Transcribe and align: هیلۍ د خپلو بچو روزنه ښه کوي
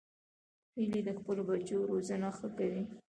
هیلۍ 0.75 1.01
د 1.05 1.09
خپلو 1.19 1.41
بچو 1.49 1.77
روزنه 1.91 2.27
ښه 2.37 2.47
کوي 2.57 2.83